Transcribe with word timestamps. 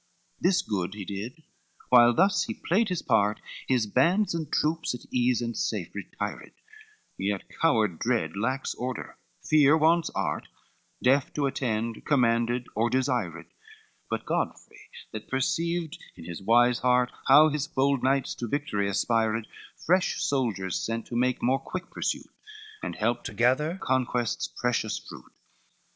CXIV 0.01 0.41
This 0.41 0.61
good 0.63 0.93
he 0.95 1.05
did, 1.05 1.43
while 1.89 2.11
thus 2.11 2.45
he 2.45 2.55
played 2.55 2.89
his 2.89 3.03
part, 3.03 3.39
His 3.67 3.85
bands 3.85 4.33
and 4.33 4.51
troops 4.51 4.95
at 4.95 5.01
ease, 5.11 5.43
and 5.43 5.55
safe, 5.55 5.93
retired; 5.93 6.53
Yet 7.19 7.43
coward 7.61 7.99
dread 7.99 8.35
lacks 8.35 8.73
order, 8.73 9.17
fear 9.43 9.77
wants 9.77 10.09
art, 10.15 10.47
Deaf 11.03 11.31
to 11.35 11.45
attend, 11.45 12.03
commanded 12.03 12.65
or 12.73 12.89
desired. 12.89 13.51
But 14.09 14.25
Godfrey 14.25 14.89
that 15.11 15.29
perceived 15.29 15.99
in 16.15 16.25
his 16.25 16.41
wise 16.41 16.79
heart, 16.79 17.11
How 17.27 17.49
his 17.49 17.67
bold 17.67 18.01
knights 18.01 18.33
to 18.37 18.47
victory 18.47 18.89
aspired, 18.89 19.45
Fresh 19.77 20.19
soldiers 20.23 20.79
sent, 20.79 21.05
to 21.09 21.15
make 21.15 21.43
more 21.43 21.59
quick 21.59 21.91
pursuit, 21.91 22.25
And 22.81 22.95
help 22.95 23.23
to 23.25 23.35
gather 23.35 23.77
conquest's 23.79 24.47
precious 24.47 24.97
fruit. 24.97 25.31